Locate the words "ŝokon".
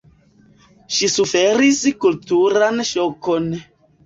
2.95-3.49